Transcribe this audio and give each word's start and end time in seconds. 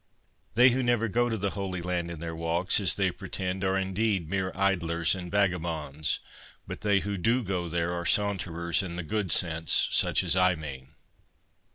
They 0.55 0.69
who 0.71 0.81
never 0.81 1.07
go 1.07 1.29
to 1.29 1.37
the 1.37 1.51
Holy 1.51 1.79
Land 1.79 2.09
in 2.09 2.19
their 2.21 2.35
walks, 2.35 2.79
as 2.79 2.95
they 2.95 3.11
pretend, 3.11 3.63
are 3.63 3.77
indeed 3.77 4.31
mere 4.31 4.51
idlers 4.55 5.13
and 5.13 5.29
vagabonds; 5.29 6.17
but 6.65 6.81
they 6.81 7.01
who 7.01 7.17
do 7.19 7.43
go 7.43 7.67
there 7.69 7.91
are 7.93 8.03
saunterers 8.07 8.81
in 8.81 8.95
the 8.95 9.03
good 9.03 9.31
sense, 9.31 9.87
such 9.91 10.23
as 10.23 10.35
I 10.35 10.55
mean. 10.55 10.95